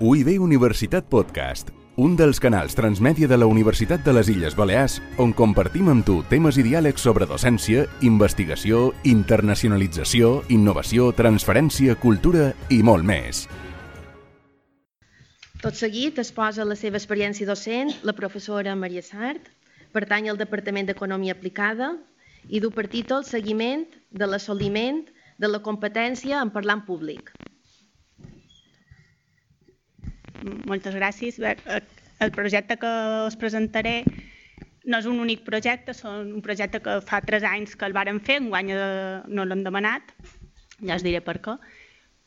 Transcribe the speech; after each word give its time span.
UIB 0.00 0.38
Universitat 0.40 1.04
Podcast, 1.12 1.74
un 2.00 2.14
dels 2.16 2.38
canals 2.40 2.72
transmèdia 2.72 3.26
de 3.28 3.36
la 3.36 3.44
Universitat 3.44 4.00
de 4.00 4.14
les 4.16 4.30
Illes 4.32 4.54
Balears 4.56 4.94
on 5.20 5.34
compartim 5.36 5.90
amb 5.92 6.06
tu 6.08 6.14
temes 6.30 6.56
i 6.56 6.62
diàlegs 6.64 7.04
sobre 7.04 7.26
docència, 7.28 7.82
investigació, 8.08 8.94
internacionalització, 9.04 10.30
innovació, 10.56 11.10
transferència, 11.18 11.98
cultura 12.00 12.46
i 12.72 12.78
molt 12.80 13.04
més. 13.04 13.42
Tot 15.60 15.76
seguit 15.76 16.16
es 16.24 16.32
posa 16.32 16.64
la 16.64 16.80
seva 16.80 16.96
experiència 16.96 17.44
docent 17.44 17.92
la 18.00 18.16
professora 18.16 18.72
Maria 18.72 19.04
Sart, 19.04 19.52
pertany 19.92 20.32
al 20.32 20.40
Departament 20.40 20.88
d'Economia 20.88 21.36
Aplicada 21.36 21.92
i 22.48 22.64
du 22.64 22.72
per 22.72 22.88
títol 22.88 23.28
Seguiment 23.28 23.84
de 24.08 24.32
l'assoliment 24.32 25.04
de 25.36 25.52
la 25.52 25.60
competència 25.60 26.40
en 26.40 26.56
parlar 26.56 26.80
en 26.80 26.86
públic. 26.88 27.34
Moltes 30.42 30.94
gràcies. 30.96 31.38
Eh, 31.38 31.80
el 32.20 32.32
projecte 32.32 32.76
que 32.80 32.90
us 33.26 33.36
presentaré 33.40 34.02
no 34.84 35.00
és 35.00 35.08
un 35.08 35.20
únic 35.20 35.44
projecte, 35.44 35.92
és 35.92 36.04
un 36.08 36.40
projecte 36.44 36.80
que 36.84 37.00
fa 37.04 37.20
tres 37.24 37.44
anys 37.44 37.76
que 37.76 37.86
el 37.88 37.96
varen 37.96 38.20
fer, 38.24 38.40
enguany 38.40 38.72
eh, 38.72 39.20
no 39.28 39.44
l'hem 39.44 39.64
demanat, 39.66 40.14
ja 40.80 40.96
us 40.96 41.04
diré 41.04 41.20
per 41.24 41.38
què. 41.44 41.56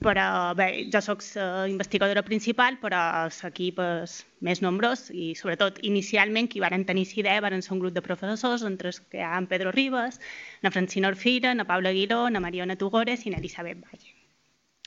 Però 0.03 0.51
bé, 0.57 0.65
jo 0.91 0.99
sóc 0.99 1.21
investigadora 1.69 2.25
principal, 2.27 2.75
però 2.81 2.99
l'equip 3.31 3.77
és 3.79 4.17
més 4.43 4.59
nombrós 4.59 5.05
i 5.15 5.29
sobretot 5.39 5.77
inicialment 5.87 6.49
qui 6.51 6.59
varen 6.59 6.83
tenir 6.83 7.05
aquesta 7.05 7.21
idea 7.21 7.43
varen 7.45 7.63
ser 7.63 7.71
un 7.77 7.79
grup 7.79 7.93
de 7.95 8.03
professors, 8.03 8.65
entre 8.67 8.91
els 8.91 8.99
que 8.99 9.21
hi 9.21 9.23
ha 9.23 9.37
en 9.39 9.47
Pedro 9.47 9.71
Ribas, 9.71 10.19
na 10.61 10.73
Francina 10.75 11.07
Orfira, 11.07 11.53
na 11.55 11.63
Paula 11.69 11.93
Aguiló, 11.93 12.25
na 12.29 12.43
Mariona 12.43 12.75
Tugores 12.75 13.23
i 13.23 13.31
na 13.31 13.39
Elisabet 13.39 13.79
Valle. 13.79 14.11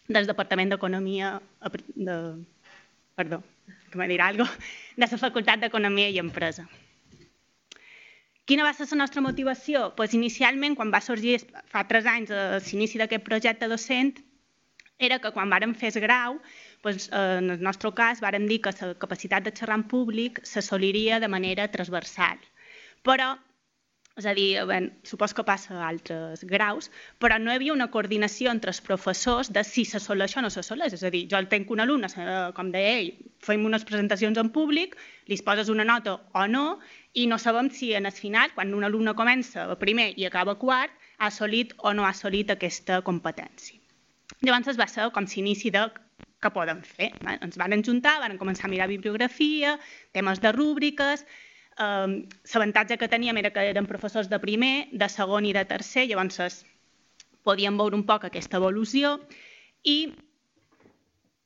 Del 0.06 0.29
Departament 0.29 0.75
d'Economia 0.75 1.39
de, 1.97 2.19
perdó, 3.16 3.43
que 3.91 3.98
me 3.98 4.06
dirà 4.09 4.29
alguna 4.29 4.52
de 4.97 5.09
la 5.09 5.19
Facultat 5.19 5.62
d'Economia 5.62 6.11
i 6.12 6.20
Empresa. 6.22 6.67
Quina 8.47 8.62
va 8.62 8.75
ser 8.77 8.86
la 8.92 9.00
nostra 9.00 9.22
motivació? 9.25 9.89
Pues 9.98 10.14
inicialment, 10.14 10.77
quan 10.78 10.92
va 10.95 11.00
sorgir 11.03 11.41
fa 11.72 11.83
tres 11.89 12.06
anys 12.06 12.31
eh, 12.31 12.61
l'inici 12.69 13.00
d'aquest 13.00 13.25
projecte 13.27 13.67
docent, 13.72 14.12
era 15.09 15.19
que 15.19 15.33
quan 15.34 15.50
vàrem 15.50 15.75
fer 15.75 15.91
el 15.94 16.05
grau, 16.05 16.39
pues, 16.84 17.09
eh, 17.09 17.25
en 17.41 17.56
el 17.56 17.64
nostre 17.64 17.91
cas, 17.97 18.22
vàrem 18.22 18.47
dir 18.47 18.61
que 18.62 18.75
la 18.78 18.92
capacitat 19.03 19.48
de 19.48 19.55
xerrar 19.56 19.81
en 19.81 19.89
públic 19.91 20.39
s'assoliria 20.47 21.19
de 21.19 21.33
manera 21.33 21.67
transversal. 21.72 22.39
Però 23.03 23.34
és 24.17 24.25
a 24.25 24.33
dir, 24.33 24.64
bé, 24.64 24.78
supos 25.05 25.34
que 25.36 25.45
passa 25.45 25.75
a 25.77 25.89
altres 25.91 26.42
graus, 26.48 26.89
però 27.20 27.36
no 27.39 27.53
hi 27.53 27.59
havia 27.59 27.75
una 27.75 27.91
coordinació 27.92 28.48
entre 28.48 28.72
els 28.72 28.81
professors 28.81 29.50
de 29.53 29.64
si 29.69 29.84
s'assoleix 29.84 30.39
o 30.41 30.45
no 30.45 30.50
s'assoleix. 30.53 30.95
És 30.97 31.05
a 31.05 31.11
dir, 31.12 31.27
jo 31.28 31.36
el 31.36 31.50
tenc 31.53 31.70
un 31.75 31.84
alumne, 31.84 32.09
eh, 32.09 32.37
com 32.56 32.70
deia 32.72 32.94
ell, 33.03 33.11
fem 33.44 33.67
unes 33.69 33.84
presentacions 33.84 34.41
en 34.41 34.48
públic, 34.56 34.97
li 35.28 35.37
poses 35.44 35.69
una 35.69 35.84
nota 35.84 36.17
o 36.33 36.47
no, 36.48 36.64
i 37.12 37.27
no 37.28 37.37
sabem 37.39 37.69
si 37.70 37.92
en 37.94 38.09
el 38.09 38.17
final, 38.17 38.55
quan 38.56 38.72
un 38.75 38.89
alumne 38.89 39.12
comença 39.14 39.69
primer 39.77 40.14
i 40.17 40.25
acaba 40.25 40.56
quart, 40.56 40.97
ha 41.19 41.28
assolit 41.28 41.75
o 41.78 41.92
no 41.92 42.05
ha 42.05 42.14
assolit 42.17 42.50
aquesta 42.53 43.03
competència. 43.05 43.77
Llavors 44.41 44.72
es 44.72 44.81
va 44.81 44.89
ser 44.89 45.11
com 45.12 45.28
s'inici 45.28 45.70
de 45.72 45.84
què 46.41 46.50
podem 46.53 46.81
fer. 46.84 47.12
Ens 47.37 47.56
van 47.61 47.84
juntar, 47.84 48.19
van 48.25 48.37
començar 48.41 48.64
a 48.69 48.72
mirar 48.72 48.89
bibliografia, 48.89 49.77
temes 50.17 50.41
de 50.41 50.53
rúbriques, 50.56 51.25
eh, 51.78 52.27
l'avantatge 52.55 52.98
que 52.98 53.08
teníem 53.08 53.36
era 53.42 53.52
que 53.52 53.64
eren 53.70 53.86
professors 53.86 54.30
de 54.32 54.41
primer, 54.42 54.88
de 54.92 55.08
segon 55.08 55.46
i 55.46 55.52
de 55.56 55.64
tercer, 55.64 56.06
llavors 56.08 56.64
podíem 57.46 57.77
veure 57.78 57.94
un 57.94 58.06
poc 58.06 58.27
aquesta 58.27 58.58
evolució 58.58 59.20
i 59.86 60.12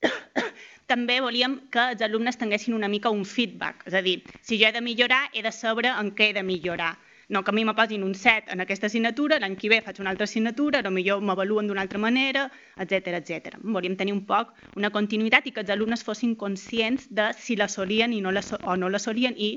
també 0.93 1.21
volíem 1.21 1.61
que 1.71 1.91
els 1.95 2.03
alumnes 2.03 2.39
tinguessin 2.41 2.75
una 2.75 2.89
mica 2.89 3.13
un 3.13 3.27
feedback, 3.29 3.85
és 3.87 3.95
a 3.95 4.03
dir, 4.03 4.21
si 4.43 4.59
jo 4.59 4.69
he 4.69 4.75
de 4.75 4.81
millorar, 4.81 5.29
he 5.35 5.45
de 5.45 5.53
saber 5.53 5.91
en 5.93 6.15
què 6.17 6.31
he 6.31 6.37
de 6.37 6.43
millorar. 6.47 6.97
No 7.31 7.45
que 7.45 7.53
a 7.53 7.55
mi 7.55 7.63
me 7.65 7.77
posin 7.79 8.03
un 8.03 8.17
set 8.19 8.49
en 8.51 8.59
aquesta 8.65 8.89
assignatura, 8.89 9.37
l'any 9.39 9.55
que 9.55 9.69
ve 9.71 9.77
faig 9.87 10.01
una 10.03 10.11
altra 10.11 10.27
assignatura, 10.27 10.81
potser 10.83 11.21
m'avaluen 11.23 11.69
d'una 11.71 11.85
altra 11.85 12.01
manera, 12.03 12.49
etc 12.77 13.21
etc. 13.21 13.61
Volíem 13.63 13.95
tenir 14.01 14.17
un 14.17 14.25
poc 14.27 14.51
una 14.75 14.91
continuïtat 14.91 15.47
i 15.47 15.53
que 15.55 15.63
els 15.63 15.71
alumnes 15.71 16.03
fossin 16.03 16.35
conscients 16.35 17.07
de 17.07 17.29
si 17.39 17.55
la 17.55 17.69
solien 17.69 18.13
i 18.13 18.21
no 18.21 18.33
la, 18.35 18.43
o 18.67 18.75
no 18.75 18.91
la 18.91 18.99
solien 18.99 19.39
i 19.39 19.53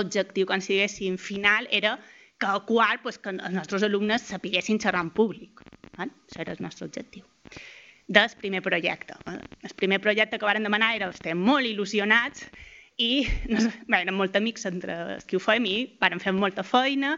objectiu, 0.00 0.46
quan 0.48 0.62
diguéssim, 0.64 1.16
final, 1.18 1.68
era 1.70 1.96
que 2.38 2.46
al 2.46 2.64
quart 2.68 3.02
pues, 3.02 3.18
que 3.18 3.32
els 3.32 3.54
nostres 3.54 3.86
alumnes 3.86 4.28
sapiguessin 4.28 4.80
xerrar 4.82 5.02
en 5.06 5.10
públic. 5.16 5.62
Eh? 5.96 6.06
Això 6.06 6.42
era 6.44 6.54
el 6.56 6.62
nostre 6.64 6.88
objectiu. 6.88 7.24
Del 8.06 8.30
primer 8.40 8.62
projecte. 8.62 9.16
El 9.26 9.74
primer 9.74 10.00
projecte 10.00 10.38
que 10.38 10.46
varen 10.46 10.66
demanar 10.66 10.94
era, 10.94 11.08
estem 11.10 11.40
molt 11.42 11.66
il·lusionats 11.66 12.44
i 13.02 13.26
no 13.50 13.60
sé, 13.60 13.72
bé, 13.88 14.02
eren 14.02 14.14
molt 14.16 14.36
amics 14.38 14.68
entre 14.68 14.96
els 15.16 15.26
que 15.28 15.36
ho 15.36 15.42
fem 15.42 15.66
i 15.68 15.76
varen 16.00 16.22
fer 16.22 16.32
molta 16.36 16.64
feina, 16.64 17.16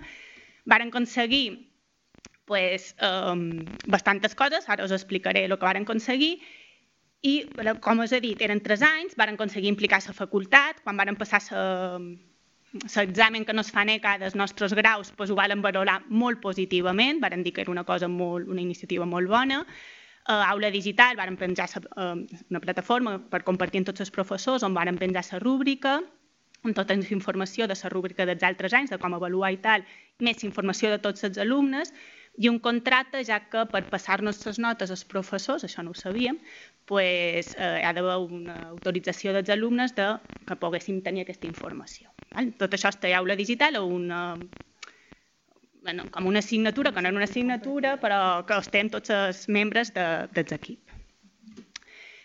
varen 0.67 0.91
aconseguir 0.91 1.45
pues, 2.49 2.95
um, 3.05 3.61
bastantes 3.87 4.35
coses, 4.35 4.65
ara 4.73 4.87
us 4.87 4.95
explicaré 4.97 5.45
el 5.45 5.55
que 5.59 5.69
varen 5.69 5.85
aconseguir, 5.85 6.39
i, 7.27 7.35
com 7.83 8.01
us 8.01 8.15
he 8.15 8.23
dit, 8.23 8.41
eren 8.47 8.63
tres 8.65 8.83
anys, 8.87 9.17
varen 9.19 9.37
aconseguir 9.37 9.69
implicar 9.69 10.01
la 10.07 10.15
facultat, 10.15 10.81
quan 10.85 10.97
varen 10.97 11.19
passar 11.19 11.43
la 11.51 11.99
l'examen 12.73 13.45
que 13.45 13.55
no 13.55 13.63
es 13.63 13.71
fa 13.73 13.83
a 13.83 14.01
cada 14.01 14.25
dels 14.25 14.35
nostres 14.35 14.75
graus 14.75 15.13
doncs 15.17 15.31
ho 15.31 15.37
varen 15.37 15.63
valorar 15.63 16.03
molt 16.09 16.41
positivament, 16.41 17.21
varen 17.21 17.43
dir 17.43 17.53
que 17.53 17.63
era 17.63 17.71
una 17.71 17.85
cosa 17.85 18.09
molt, 18.09 18.49
una 18.49 18.61
iniciativa 18.61 19.07
molt 19.07 19.29
bona. 19.29 19.65
Uh, 20.29 20.45
aula 20.45 20.71
digital, 20.71 21.17
varen 21.17 21.39
penjar 21.41 21.69
uh, 21.97 22.13
una 22.51 22.61
plataforma 22.61 23.17
per 23.31 23.45
compartir 23.47 23.81
amb 23.81 23.89
tots 23.89 24.05
els 24.05 24.13
professors 24.13 24.63
on 24.63 24.75
varen 24.77 24.99
penjar 25.01 25.25
la 25.33 25.39
rúbrica, 25.41 26.03
amb 26.63 26.77
tota 26.77 26.95
la 26.95 27.09
informació 27.17 27.67
de 27.67 27.77
la 27.83 27.89
rúbrica 27.89 28.27
dels 28.27 28.45
altres 28.45 28.75
anys, 28.75 28.91
de 28.91 28.99
com 28.99 29.15
avaluar 29.17 29.53
i 29.55 29.61
tal, 29.65 29.87
més 30.21 30.45
informació 30.45 30.91
de 30.91 31.01
tots 31.01 31.25
els 31.25 31.39
alumnes, 31.39 31.95
i 32.37 32.49
un 32.53 32.61
contracte, 32.61 33.25
ja 33.25 33.41
que 33.51 33.65
per 33.73 33.83
passar-nos 33.89 34.45
les 34.45 34.61
notes 34.63 34.93
als 34.95 35.07
professors, 35.09 35.65
això 35.65 35.83
no 35.83 35.97
ho 35.97 35.99
sabíem, 35.99 36.39
pues, 36.85 37.55
eh, 37.57 37.83
ha 37.83 37.93
d'haver 37.97 38.21
una 38.29 38.61
autorització 38.69 39.33
dels 39.33 39.51
alumnes 39.51 39.97
de 39.97 40.13
que 40.47 40.61
poguéssim 40.61 41.03
tenir 41.03 41.25
aquesta 41.25 41.49
informació. 41.51 42.18
Tot 42.61 42.75
això 42.77 42.91
està 42.93 43.09
a 43.11 43.19
aula 43.19 43.37
digital 43.39 43.79
o 43.81 43.87
una, 43.89 44.37
bueno, 45.83 46.05
com 46.13 46.27
una 46.29 46.43
assignatura, 46.45 46.93
que 46.93 47.03
no 47.03 47.09
era 47.09 47.17
una 47.17 47.29
assignatura, 47.29 47.97
però 48.01 48.45
que 48.47 48.59
estem 48.61 48.91
tots 48.93 49.11
els 49.15 49.47
membres 49.49 49.93
de, 49.97 50.07
dels 50.37 50.53
equip. 50.53 50.95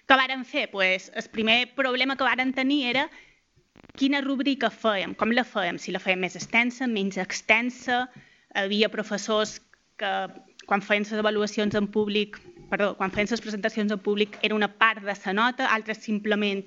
Què 0.03 0.17
varen 0.19 0.43
fer? 0.43 0.67
Pues, 0.71 1.09
el 1.15 1.29
primer 1.31 1.59
problema 1.77 2.17
que 2.19 2.27
varen 2.27 2.51
tenir 2.53 2.81
era 2.91 3.07
quina 3.97 4.21
rúbrica 4.21 4.69
fèiem, 4.69 5.15
com 5.15 5.31
la 5.31 5.45
fèiem, 5.47 5.79
si 5.79 5.93
la 5.95 6.01
fèiem 6.03 6.25
més 6.25 6.35
extensa, 6.35 6.89
menys 6.89 7.17
extensa, 7.21 8.07
havia 8.59 8.91
professors 8.91 9.59
que 9.97 10.11
quan 10.67 10.83
feien 10.83 11.07
les 11.07 11.19
avaluacions 11.19 11.75
en 11.79 11.87
públic 11.87 12.39
perdó, 12.73 12.93
quan 12.97 13.11
feien 13.13 13.29
les 13.29 13.41
presentacions 13.43 13.91
en 13.93 13.99
públic 14.01 14.37
era 14.41 14.55
una 14.55 14.67
part 14.67 15.03
de 15.03 15.13
la 15.13 15.33
nota, 15.33 15.67
altres 15.69 15.99
simplement 16.01 16.63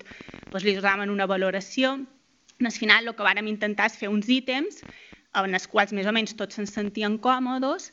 doncs, 0.52 0.64
li 0.64 0.76
donaven 0.76 1.10
una 1.10 1.26
valoració. 1.26 1.96
Al 2.64 2.72
final 2.72 3.08
el 3.08 3.16
que 3.16 3.26
vàrem 3.26 3.48
intentar 3.50 3.90
és 3.90 3.98
fer 4.00 4.08
uns 4.08 4.28
ítems 4.32 4.80
en 5.36 5.54
els 5.54 5.66
quals 5.68 5.92
més 5.92 6.06
o 6.08 6.14
menys 6.16 6.36
tots 6.36 6.56
se'n 6.56 6.68
sentien 6.68 7.18
còmodes 7.20 7.90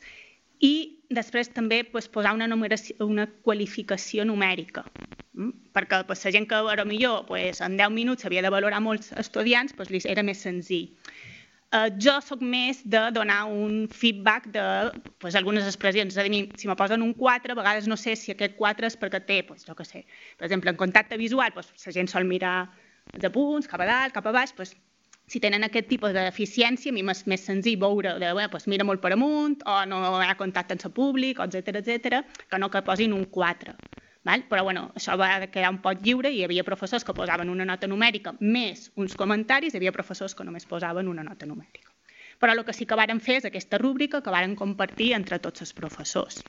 i 0.64 0.74
després 1.12 1.50
també 1.52 1.82
doncs, 1.84 2.08
posar 2.08 2.34
una, 2.36 2.48
una 3.04 3.26
qualificació 3.44 4.24
numèrica. 4.24 4.84
Mm? 5.34 5.52
Perquè 5.74 6.00
doncs, 6.08 6.24
la 6.24 6.32
gent 6.36 6.48
que 6.48 6.62
millor 6.86 7.26
doncs, 7.28 7.60
en 7.60 7.76
10 7.76 7.92
minuts 7.92 8.24
havia 8.24 8.42
de 8.42 8.52
valorar 8.54 8.80
molts 8.80 9.12
estudiants, 9.20 9.74
doncs, 9.76 10.06
era 10.06 10.22
més 10.22 10.40
senzill. 10.40 10.90
Uh, 11.74 11.88
jo 11.98 12.12
sóc 12.22 12.38
més 12.38 12.84
de 12.86 13.00
donar 13.10 13.48
un 13.50 13.88
feedback 13.90 14.46
de 14.54 14.62
pues, 15.18 15.34
algunes 15.34 15.66
expressions. 15.66 16.14
És 16.14 16.20
a 16.22 16.24
dir, 16.28 16.44
si 16.60 16.68
me 16.70 16.76
posen 16.78 17.02
un 17.02 17.10
4, 17.18 17.50
a 17.50 17.58
vegades 17.58 17.88
no 17.90 17.96
sé 17.98 18.14
si 18.14 18.30
aquest 18.30 18.54
4 18.60 18.86
és 18.86 18.96
perquè 19.00 19.20
té, 19.26 19.40
pues, 19.42 19.66
jo 19.66 19.74
què 19.74 19.86
sé, 19.88 20.04
per 20.38 20.46
exemple, 20.46 20.70
en 20.70 20.78
contacte 20.78 21.18
visual, 21.18 21.50
pues, 21.56 21.72
la 21.74 21.96
gent 21.96 22.12
sol 22.12 22.28
mirar 22.30 22.70
els 23.12 23.28
apunts, 23.28 23.68
cap 23.70 23.82
a 23.84 23.88
dalt, 23.88 24.14
cap 24.14 24.26
a 24.26 24.32
baix, 24.34 24.52
pues, 24.56 24.74
si 25.26 25.40
tenen 25.40 25.64
aquest 25.64 25.88
tipus 25.88 26.12
de 26.12 26.24
deficiència, 26.26 26.92
a 26.92 26.94
mi 26.96 27.02
m'és 27.06 27.24
més 27.30 27.44
senzill 27.48 27.78
veure, 27.80 28.16
de, 28.20 28.32
bé, 28.36 28.48
pues, 28.52 28.66
mira 28.68 28.84
molt 28.84 29.00
per 29.00 29.14
amunt, 29.16 29.60
o 29.68 29.76
no 29.88 30.00
hi 30.20 30.28
ha 30.28 30.36
contacte 30.40 30.76
amb 30.76 30.88
el 30.88 30.92
públic, 30.96 31.40
etc 31.40 31.80
etc, 31.80 32.24
que 32.50 32.60
no 32.60 32.70
que 32.70 32.82
posin 32.84 33.16
un 33.16 33.24
4. 33.38 33.76
Val? 34.24 34.44
Però 34.48 34.62
bueno, 34.64 34.86
això 34.96 35.18
va 35.20 35.46
quedar 35.52 35.70
un 35.70 35.82
poc 35.84 36.00
lliure 36.04 36.30
i 36.32 36.38
hi 36.38 36.44
havia 36.46 36.64
professors 36.64 37.04
que 37.04 37.12
posaven 37.16 37.50
una 37.52 37.66
nota 37.68 37.88
numèrica 37.90 38.32
més 38.40 38.86
uns 38.96 39.16
comentaris, 39.20 39.74
hi 39.74 39.80
havia 39.80 39.92
professors 39.92 40.34
que 40.34 40.46
només 40.48 40.64
posaven 40.64 41.10
una 41.12 41.24
nota 41.26 41.44
numèrica. 41.46 41.92
Però 42.40 42.52
el 42.56 42.64
que 42.64 42.72
sí 42.72 42.86
que 42.88 42.96
varen 42.96 43.20
fer 43.20 43.36
és 43.42 43.48
aquesta 43.48 43.78
rúbrica 43.78 44.22
que 44.24 44.32
varen 44.32 44.56
compartir 44.56 45.12
entre 45.12 45.38
tots 45.44 45.60
els 45.60 45.74
professors. 45.76 46.40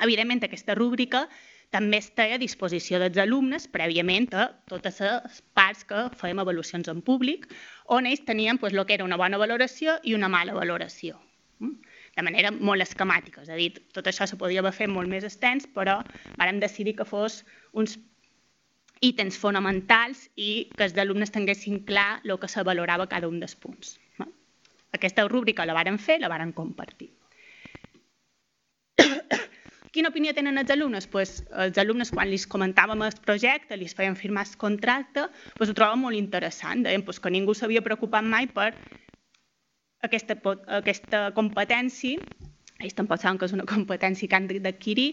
Evidentment, 0.00 0.40
aquesta 0.48 0.74
rúbrica 0.74 1.26
també 1.72 1.98
està 2.02 2.28
a 2.28 2.38
disposició 2.40 3.00
dels 3.00 3.18
alumnes 3.22 3.66
prèviament 3.72 4.28
a 4.36 4.50
totes 4.68 5.00
les 5.00 5.40
parts 5.56 5.86
que 5.88 6.06
fèiem 6.20 6.42
avaluacions 6.42 6.90
en 6.92 7.00
públic, 7.04 7.48
on 7.88 8.06
ells 8.06 8.24
tenien 8.28 8.60
pues, 8.60 8.76
el 8.76 8.84
que 8.86 8.98
era 8.98 9.08
una 9.08 9.20
bona 9.20 9.40
valoració 9.40 9.96
i 10.04 10.14
una 10.18 10.30
mala 10.32 10.54
valoració. 10.58 11.18
Mm? 11.62 11.78
de 12.16 12.22
manera 12.26 12.50
molt 12.52 12.84
esquemàtica. 12.84 13.42
És 13.44 13.50
a 13.52 13.58
dir, 13.58 13.70
tot 13.96 14.08
això 14.08 14.26
se 14.28 14.36
podia 14.40 14.60
haver 14.60 14.74
fet 14.76 14.90
molt 14.92 15.08
més 15.08 15.24
extens, 15.24 15.64
però 15.76 16.00
vàrem 16.36 16.60
decidir 16.60 16.96
que 16.98 17.06
fos 17.08 17.40
uns 17.72 17.96
i 19.02 19.12
temps 19.18 19.38
fonamentals 19.38 20.28
i 20.36 20.68
que 20.76 20.86
els 20.86 20.98
alumnes 21.00 21.32
tinguessin 21.34 21.80
clar 21.88 22.20
el 22.22 22.36
que 22.38 22.50
se 22.52 22.62
valorava 22.68 23.08
cada 23.10 23.30
un 23.32 23.40
dels 23.42 23.56
punts. 23.56 23.96
Aquesta 24.92 25.24
rúbrica 25.26 25.64
la 25.66 25.72
varen 25.72 25.98
fer, 25.98 26.20
la 26.20 26.28
varen 26.28 26.52
compartir. 26.52 27.08
Quina 29.92 30.08
opinió 30.08 30.32
tenen 30.32 30.56
els 30.56 30.70
alumnes? 30.72 31.06
Pues, 31.12 31.42
els 31.52 31.76
alumnes, 31.76 32.10
quan 32.14 32.30
els 32.32 32.46
comentàvem 32.48 33.02
el 33.04 33.16
projecte, 33.26 33.76
els 33.76 33.92
feien 33.96 34.16
firmar 34.16 34.46
el 34.46 34.56
contracte, 34.56 35.26
pues, 35.58 35.68
ho 35.68 35.76
troben 35.76 36.00
molt 36.00 36.16
interessant. 36.16 36.86
Deien 36.86 37.04
pues, 37.04 37.20
que 37.20 37.32
ningú 37.32 37.52
s'havia 37.54 37.84
preocupat 37.84 38.24
mai 38.24 38.48
per 38.48 38.70
aquesta, 40.08 40.38
aquesta 40.80 41.26
competència, 41.36 42.24
ells 42.82 42.96
tampoc 42.98 43.20
saben 43.20 43.38
que 43.38 43.46
és 43.50 43.54
una 43.56 43.68
competència 43.74 44.28
que 44.28 44.38
han 44.38 44.48
d'adquirir, 44.48 45.10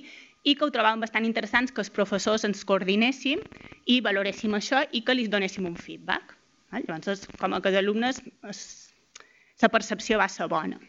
i 0.48 0.56
que 0.56 0.64
ho 0.64 0.72
trobàvem 0.72 1.04
bastant 1.04 1.28
interessants 1.28 1.74
que 1.76 1.84
els 1.84 1.92
professors 1.92 2.46
ens 2.48 2.64
coordinéssim 2.64 3.42
i 3.92 4.00
valoréssim 4.06 4.56
això 4.56 4.86
i 4.96 5.04
que 5.04 5.16
li 5.16 5.28
donéssim 5.28 5.68
un 5.68 5.76
feedback. 5.76 6.38
Llavors, 6.72 7.26
com 7.42 7.56
a 7.56 7.60
els 7.60 7.78
alumnes, 7.82 8.22
la 9.60 9.70
percepció 9.74 10.20
va 10.22 10.30
ser 10.32 10.48
bona. 10.48 10.80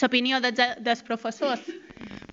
L'opinió 0.00 0.40
dels, 0.42 0.58
dels 0.82 1.02
professors, 1.06 1.68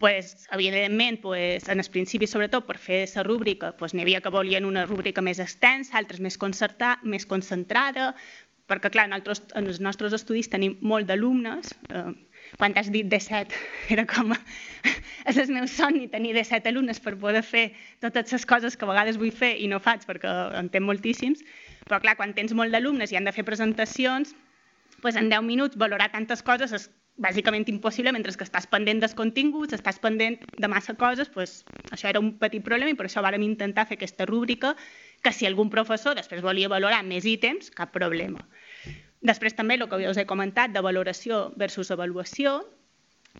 pues, 0.02 0.48
evidentment, 0.52 1.22
pues, 1.22 1.70
en 1.70 1.80
el 1.80 1.86
principi, 1.94 2.26
sobretot 2.26 2.66
per 2.66 2.80
fer 2.82 3.04
la 3.14 3.22
rúbrica, 3.24 3.76
pues, 3.78 3.94
n'hi 3.94 4.02
havia 4.02 4.20
que 4.26 4.32
volien 4.34 4.66
una 4.66 4.88
rúbrica 4.90 5.22
més 5.22 5.38
extensa, 5.40 6.00
altres 6.00 6.20
més, 6.20 6.40
concerta, 6.42 6.96
més 7.04 7.28
concentrada, 7.30 8.16
perquè, 8.66 8.90
clar, 8.90 9.06
nosaltres, 9.12 9.44
en 9.54 9.70
els 9.70 9.78
nostres 9.80 10.16
estudis 10.18 10.50
tenim 10.50 10.74
molt 10.82 11.06
d'alumnes, 11.06 11.70
eh, 11.94 12.10
quan 12.58 12.74
has 12.82 12.90
dit 12.90 13.06
17, 13.14 13.54
era 13.94 14.08
com... 14.10 14.34
és 15.30 15.38
el 15.38 15.54
meu 15.54 15.68
somni 15.70 16.10
tenir 16.10 16.34
17 16.34 16.74
alumnes 16.74 16.98
per 17.00 17.14
poder 17.22 17.44
fer 17.46 17.68
totes 18.02 18.34
les 18.34 18.48
coses 18.50 18.74
que 18.74 18.90
a 18.90 18.90
vegades 18.90 19.22
vull 19.22 19.30
fer 19.30 19.54
i 19.62 19.70
no 19.70 19.78
faig 19.78 20.08
perquè 20.10 20.34
en 20.58 20.74
tenc 20.74 20.88
moltíssims, 20.88 21.46
però 21.86 22.02
clar, 22.02 22.18
quan 22.18 22.34
tens 22.34 22.58
molt 22.58 22.74
d'alumnes 22.74 23.14
i 23.14 23.22
han 23.22 23.30
de 23.30 23.36
fer 23.38 23.46
presentacions, 23.46 24.34
pues 25.06 25.14
en 25.14 25.30
10 25.30 25.46
minuts 25.46 25.78
valorar 25.78 26.10
tantes 26.10 26.42
coses 26.42 26.74
és 26.74 26.90
bàsicament 27.18 27.68
impossible 27.70 28.14
mentre 28.16 28.34
que 28.38 28.46
estàs 28.48 28.68
pendent 28.72 29.02
dels 29.04 29.14
continguts, 29.18 29.74
estàs 29.76 30.00
pendent 30.00 30.40
de 30.58 30.70
massa 30.72 30.96
coses, 30.98 31.30
doncs 31.34 31.64
això 31.92 32.10
era 32.10 32.22
un 32.24 32.34
petit 32.40 32.64
problema 32.64 32.92
i 32.92 32.98
per 32.98 33.08
això 33.08 33.24
vàrem 33.24 33.44
intentar 33.46 33.86
fer 33.90 33.98
aquesta 34.00 34.26
rúbrica 34.26 34.76
que 35.22 35.34
si 35.34 35.46
algun 35.46 35.70
professor 35.70 36.16
després 36.16 36.42
volia 36.42 36.72
valorar 36.72 37.04
més 37.06 37.26
ítems, 37.26 37.70
cap 37.76 37.92
problema. 37.94 38.42
Després 39.22 39.54
també 39.54 39.78
el 39.78 39.88
que 39.90 40.02
us 40.10 40.18
he 40.18 40.26
comentat 40.26 40.72
de 40.74 40.82
valoració 40.82 41.52
versus 41.58 41.92
avaluació, 41.94 42.62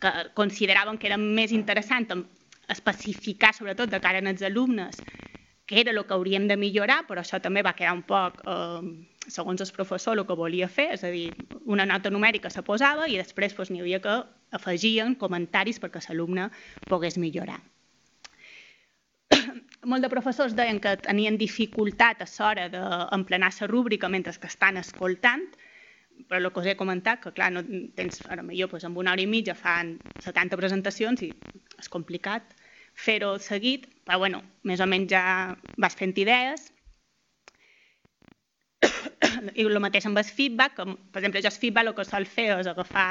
que 0.02 0.12
consideràvem 0.38 0.98
que 0.98 1.10
era 1.10 1.18
més 1.18 1.52
interessant 1.52 2.08
especificar 2.70 3.54
sobretot 3.54 3.90
de 3.90 4.00
cara 4.00 4.22
als 4.22 4.42
alumnes 4.46 5.02
què 5.68 5.82
era 5.82 5.92
el 5.92 6.04
que 6.06 6.14
hauríem 6.14 6.48
de 6.50 6.58
millorar, 6.58 7.06
però 7.08 7.22
això 7.22 7.40
també 7.40 7.64
va 7.64 7.74
quedar 7.78 7.94
un 7.96 8.04
poc 8.04 8.42
eh, 8.44 8.82
segons 9.32 9.64
el 9.64 9.72
professor, 9.76 10.18
el 10.18 10.26
que 10.28 10.38
volia 10.38 10.68
fer, 10.70 10.92
és 10.98 11.04
a 11.08 11.12
dir, 11.14 11.32
una 11.66 11.86
nota 11.88 12.12
numèrica 12.14 12.52
se 12.54 12.64
posava 12.68 13.08
i 13.10 13.18
després 13.20 13.56
doncs, 13.58 13.72
n'hi 13.72 13.84
havia 13.84 14.02
que 14.04 14.16
afegien 14.58 15.16
comentaris 15.16 15.80
perquè 15.80 16.04
l'alumne 16.08 16.50
pogués 16.92 17.18
millorar. 17.22 17.60
Molt 19.92 20.04
de 20.04 20.12
professors 20.12 20.56
deien 20.58 20.80
que 20.84 20.98
tenien 21.08 21.40
dificultat 21.40 22.22
a 22.22 22.30
l'hora 22.38 22.68
d'emplenar 22.74 23.52
la 23.60 23.70
rúbrica 23.72 24.10
mentre 24.10 24.36
que 24.40 24.52
estan 24.52 24.78
escoltant, 24.78 25.48
però 26.28 26.40
el 26.42 26.52
que 26.54 26.60
us 26.62 26.68
he 26.68 26.78
comentat, 26.78 27.22
que 27.24 27.32
clar, 27.34 27.50
no 27.56 27.64
tens, 27.98 28.22
ara 28.30 28.44
millor, 28.46 28.70
doncs, 28.70 28.86
amb 28.86 29.00
una 29.02 29.14
hora 29.14 29.24
i 29.24 29.30
mitja 29.30 29.56
fan 29.58 29.96
70 30.22 30.60
presentacions 30.60 31.24
i 31.26 31.32
és 31.80 31.90
complicat 31.90 32.54
fer-ho 32.94 33.38
seguit, 33.40 33.88
però 34.06 34.20
bueno, 34.22 34.44
més 34.68 34.82
o 34.84 34.88
menys 34.90 35.10
ja 35.14 35.24
vas 35.82 35.98
fent 35.98 36.14
idees. 36.20 36.70
I 39.42 39.66
el 39.66 39.80
mateix 39.84 40.06
amb 40.06 40.20
el 40.22 40.28
feedback, 40.28 40.76
com, 40.78 40.98
per 41.12 41.22
exemple, 41.22 41.42
jo 41.42 41.50
el 41.50 41.62
feedback 41.64 41.92
el 41.92 41.96
que 41.98 42.06
sol 42.08 42.28
fer 42.30 42.52
és 42.60 42.70
agafar 42.70 43.08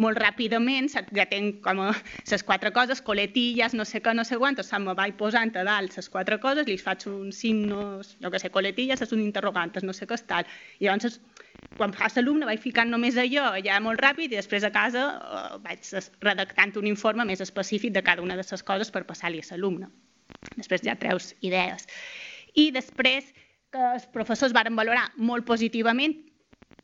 molt 0.00 0.18
ràpidament, 0.20 0.88
ja 0.90 1.26
tenc 1.28 1.60
com 1.64 1.80
les 1.82 2.44
quatre 2.46 2.70
coses, 2.72 3.02
coletilles, 3.04 3.74
no 3.76 3.84
sé 3.84 4.00
què, 4.04 4.14
no 4.14 4.24
sé 4.24 4.38
quantos, 4.40 4.70
me 4.78 4.94
vaig 4.96 5.16
posant 5.18 5.52
a 5.56 5.64
dalt 5.66 5.96
les 5.96 6.08
quatre 6.08 6.38
coses, 6.40 6.66
li 6.68 6.78
faig 6.78 7.06
uns 7.10 7.40
signos, 7.42 8.14
jo 8.22 8.30
que 8.30 8.40
sé, 8.42 8.50
coletilles, 8.54 9.02
és 9.02 9.12
un 9.16 9.22
interrogant, 9.24 9.74
no 9.82 9.96
sé 9.96 10.06
què 10.06 10.16
és 10.16 10.24
tal. 10.30 10.48
I 10.78 10.88
llavors, 10.88 11.20
quan 11.76 11.92
fas 11.96 12.16
l'alumne, 12.16 12.48
vaig 12.48 12.62
ficant 12.62 12.90
només 12.90 13.18
allò, 13.20 13.52
ja 13.64 13.80
molt 13.82 14.00
ràpid, 14.00 14.30
i 14.32 14.40
després 14.40 14.64
a 14.64 14.72
casa 14.74 15.04
eh, 15.18 15.58
vaig 15.66 15.92
redactant 16.24 16.76
un 16.80 16.88
informe 16.90 17.26
més 17.28 17.42
específic 17.44 17.92
de 17.96 18.04
cada 18.06 18.22
una 18.22 18.38
de 18.38 18.46
les 18.46 18.66
coses 18.66 18.90
per 18.94 19.04
passar-li 19.08 19.42
a 19.42 19.50
l'alumne. 19.52 19.90
Després 20.56 20.86
ja 20.86 20.96
treus 20.96 21.34
idees. 21.44 21.86
I 22.58 22.70
després 22.74 23.26
que 23.74 23.82
els 23.94 24.06
professors 24.14 24.54
varen 24.56 24.76
valorar 24.78 25.10
molt 25.16 25.46
positivament, 25.46 26.16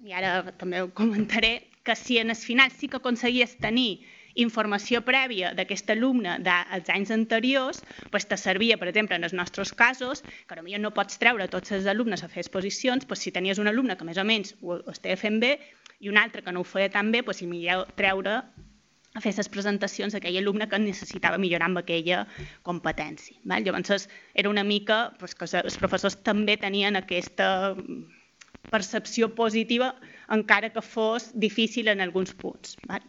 i 0.06 0.12
ara 0.14 0.52
també 0.60 0.82
ho 0.84 0.90
comentaré, 0.94 1.56
que 1.86 1.94
si 1.98 2.18
en 2.18 2.30
el 2.30 2.38
final 2.38 2.70
sí 2.74 2.88
que 2.90 2.98
aconseguies 2.98 3.56
tenir 3.62 4.02
informació 4.36 5.00
prèvia 5.06 5.52
d'aquest 5.56 5.90
alumne 5.94 6.36
dels 6.44 6.90
anys 6.92 7.12
anteriors, 7.14 7.82
doncs 8.12 8.26
te 8.28 8.36
servia, 8.36 8.76
per 8.76 8.90
exemple, 8.90 9.16
en 9.16 9.24
els 9.24 9.34
nostres 9.38 9.72
casos, 9.72 10.22
que 10.46 10.58
potser 10.58 10.82
no 10.82 10.92
pots 10.98 11.18
treure 11.22 11.48
tots 11.48 11.72
els 11.72 11.88
alumnes 11.90 12.22
a 12.22 12.28
fer 12.28 12.44
exposicions, 12.44 13.06
doncs 13.06 13.24
si 13.24 13.32
tenies 13.32 13.62
un 13.62 13.70
alumne 13.72 13.96
que 13.96 14.04
més 14.04 14.20
o 14.20 14.26
menys 14.28 14.54
ho, 14.60 14.76
ho 14.76 15.16
fent 15.16 15.40
bé 15.40 15.56
i 16.00 16.10
un 16.12 16.18
altre 16.20 16.42
que 16.44 16.52
no 16.52 16.60
ho 16.60 16.68
feia 16.68 16.90
tan 16.92 17.10
bé, 17.10 17.22
doncs 17.22 17.40
si 17.40 17.48
millor 17.48 17.88
treure 17.96 18.42
a 19.16 19.22
fer 19.24 19.32
les 19.38 19.48
presentacions 19.48 20.12
d'aquell 20.12 20.36
alumne 20.42 20.68
que 20.68 20.80
necessitava 20.82 21.40
millorar 21.40 21.70
amb 21.70 21.80
aquella 21.80 22.24
competència. 22.68 23.40
Val? 23.48 23.64
Llavors, 23.64 24.08
era 24.34 24.52
una 24.52 24.64
mica 24.64 24.98
doncs, 25.16 25.34
que 25.38 25.48
els 25.62 25.78
professors 25.80 26.18
també 26.26 26.58
tenien 26.60 27.00
aquesta 27.00 27.48
percepció 28.70 29.30
positiva 29.38 29.94
encara 30.36 30.72
que 30.74 30.82
fos 30.84 31.30
difícil 31.46 31.88
en 31.88 32.04
alguns 32.04 32.34
punts. 32.36 32.76
Val? 32.90 33.04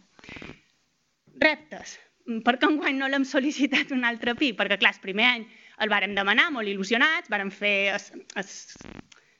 Reptes. 1.44 1.98
Per 2.44 2.56
què 2.60 2.68
enguany 2.68 2.96
no 2.98 3.08
l'hem 3.08 3.24
sol·licitat 3.28 3.92
un 3.96 4.04
altre 4.04 4.34
PI? 4.36 4.54
Perquè, 4.56 4.80
clar, 4.80 4.94
el 4.96 5.04
primer 5.04 5.28
any 5.28 5.46
el 5.84 5.92
vàrem 5.92 6.16
demanar 6.16 6.48
molt 6.52 6.68
il·lusionats, 6.68 7.30
vàrem 7.30 7.52
fer 7.54 7.94
el 7.94 8.48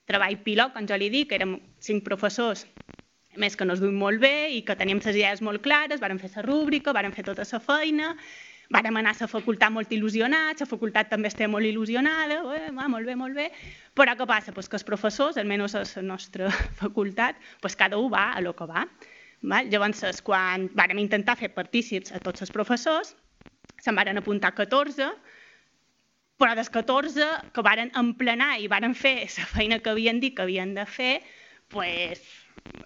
treball 0.09 0.39
pilot, 0.45 0.73
com 0.77 0.87
jo 0.89 0.97
li 1.01 1.11
dic, 1.13 1.33
érem 1.37 1.59
cinc 1.85 2.05
professors 2.07 2.65
més 3.39 3.57
que 3.57 3.67
no 3.67 3.77
es 3.77 3.81
duim 3.83 3.97
molt 3.99 4.21
bé 4.23 4.51
i 4.55 4.63
que 4.67 4.77
teníem 4.79 5.01
les 5.05 5.17
idees 5.17 5.43
molt 5.45 5.63
clares, 5.65 6.01
vàrem 6.03 6.21
fer 6.21 6.31
la 6.37 6.45
rúbrica, 6.47 6.95
vàrem 6.97 7.15
fer 7.15 7.25
tota 7.27 7.47
la 7.49 7.61
feina, 7.65 8.15
vàrem 8.75 8.99
anar 9.01 9.15
a 9.15 9.21
la 9.23 9.29
facultat 9.31 9.73
molt 9.73 9.93
il·lusionats, 9.95 10.61
la 10.61 10.69
facultat 10.69 11.09
també 11.13 11.31
estava 11.33 11.53
molt 11.55 11.67
il·lusionada, 11.67 12.41
eh, 12.57 12.73
va, 12.77 12.89
molt 12.89 13.07
bé, 13.07 13.15
molt 13.17 13.35
bé, 13.35 13.49
però 13.97 14.17
què 14.19 14.27
passa? 14.29 14.53
Pues 14.53 14.69
que 14.69 14.77
els 14.77 14.85
professors, 14.85 15.39
almenys 15.41 15.75
a 15.75 15.85
la 15.87 16.05
nostra 16.15 16.51
facultat, 16.83 17.39
pues 17.63 17.77
cada 17.77 17.99
un 17.99 18.13
va 18.13 18.33
a 18.35 18.43
lo 18.45 18.55
que 18.57 18.69
va. 18.69 18.85
Val? 19.43 19.71
Llavors, 19.71 20.23
quan 20.27 20.69
vàrem 20.75 20.99
intentar 20.99 21.39
fer 21.39 21.53
partícips 21.55 22.13
a 22.13 22.21
tots 22.21 22.43
els 22.43 22.51
professors, 22.51 23.15
se'n 23.79 23.95
varen 23.95 24.19
apuntar 24.19 24.51
14, 24.55 25.13
però 26.39 26.55
dels 26.55 26.71
14 26.71 27.29
que 27.55 27.63
varen 27.67 27.91
emplenar 27.99 28.57
i 28.63 28.69
varen 28.71 28.95
fer 28.95 29.27
la 29.27 29.47
feina 29.47 29.79
que 29.83 29.91
havien 29.91 30.21
dit 30.21 30.35
que 30.35 30.43
havien 30.43 30.75
de 30.75 30.87
fer, 30.87 31.23
pues, 31.73 32.23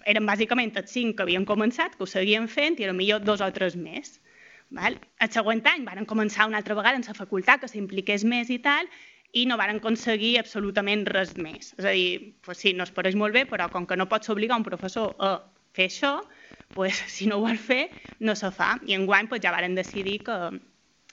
eren 0.09 0.27
bàsicament 0.27 0.75
els 0.79 0.91
cinc 0.91 1.17
que 1.17 1.25
havien 1.25 1.47
començat, 1.47 1.95
que 1.95 2.05
ho 2.05 2.09
seguien 2.09 2.47
fent, 2.51 2.79
i 2.79 2.91
millor 2.91 3.23
dos 3.23 3.41
o 3.41 3.49
tres 3.55 3.75
més. 3.79 4.19
Val? 4.73 4.97
El 5.21 5.31
següent 5.31 5.61
any 5.69 5.85
varen 5.85 6.07
començar 6.09 6.47
una 6.49 6.59
altra 6.61 6.75
vegada 6.75 6.97
en 6.97 7.05
la 7.07 7.17
facultat, 7.17 7.61
que 7.61 7.71
s'impliqués 7.71 8.23
més 8.25 8.49
i 8.49 8.59
tal, 8.59 8.89
i 9.33 9.45
no 9.49 9.57
varen 9.57 9.81
aconseguir 9.81 10.35
absolutament 10.39 11.05
res 11.09 11.35
més. 11.37 11.73
És 11.77 11.85
a 11.85 11.93
dir, 11.93 12.33
pues 12.45 12.59
sí, 12.61 12.73
no 12.73 12.85
es 12.85 12.93
pareix 12.93 13.17
molt 13.17 13.33
bé, 13.33 13.45
però 13.49 13.69
com 13.73 13.87
que 13.89 13.97
no 13.97 14.09
pots 14.09 14.29
obligar 14.33 14.59
un 14.61 14.67
professor 14.67 15.15
a 15.19 15.33
fer 15.73 15.89
això, 15.89 16.13
pues, 16.73 16.99
si 17.15 17.29
no 17.29 17.39
ho 17.39 17.47
vol 17.47 17.57
fer, 17.57 17.87
no 18.19 18.35
se 18.35 18.51
fa. 18.51 18.75
I 18.85 18.97
enguany 18.99 19.29
pues, 19.31 19.41
ja 19.45 19.53
varen 19.55 19.75
decidir 19.75 20.19
que, 20.27 20.37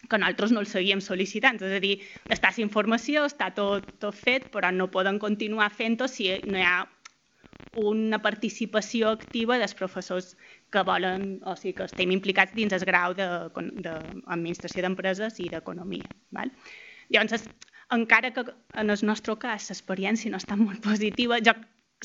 que 0.09 0.21
nosaltres 0.21 0.53
no 0.53 0.65
el 0.65 0.69
seguíem 0.69 1.05
sol·licitant. 1.05 1.61
És 1.65 1.77
a 1.79 1.83
dir, 1.85 1.97
està 2.29 2.53
la 2.57 2.65
informació, 2.65 3.25
està 3.29 3.53
tot, 3.57 3.89
tot 4.05 4.17
fet, 4.17 4.51
però 4.53 4.73
no 4.73 4.91
poden 4.93 5.21
continuar 5.23 5.71
fent-ho 5.73 6.09
si 6.09 6.33
no 6.45 6.61
hi 6.61 6.67
ha 6.67 6.79
una 7.73 8.19
participació 8.23 9.11
activa 9.15 9.59
dels 9.59 9.75
professors 9.79 10.37
que 10.71 10.83
volen, 10.83 11.41
o 11.47 11.55
sigui, 11.57 11.77
que 11.79 11.87
estem 11.87 12.11
implicats 12.11 12.55
dins 12.55 12.73
el 12.75 12.87
grau 12.87 13.15
d'administració 13.15 14.81
de, 14.81 14.89
d'empreses 14.89 15.39
i 15.39 15.49
d'economia. 15.53 16.11
Llavors, 17.11 17.49
encara 17.91 18.33
que 18.35 18.45
en 18.75 18.91
el 18.91 19.05
nostre 19.07 19.37
cas 19.39 19.69
l'experiència 19.71 20.31
no 20.31 20.39
està 20.43 20.57
molt 20.59 20.83
positiva, 20.83 21.39
jo 21.39 21.55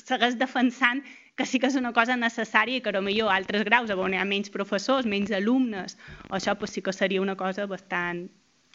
segueix 0.02 0.36
defensant 0.38 1.04
que 1.36 1.46
sí 1.46 1.60
que 1.60 1.68
és 1.68 1.76
una 1.80 1.94
cosa 1.94 2.16
necessària 2.20 2.80
i 2.80 2.84
que 2.84 2.94
potser 2.96 3.30
altres 3.32 3.66
graus 3.68 3.90
on 3.92 4.14
hi 4.14 4.20
ha 4.20 4.26
menys 4.26 4.52
professors, 4.52 5.06
menys 5.06 5.32
alumnes, 5.32 5.98
o 6.30 6.36
això 6.36 6.56
pues, 6.60 6.72
sí 6.72 6.82
que 6.82 6.94
seria 6.94 7.22
una 7.22 7.36
cosa 7.36 7.66
bastant 7.66 8.30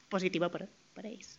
positiva 0.09 0.51
per, 0.51 0.69
per 0.95 1.07
ells. 1.07 1.39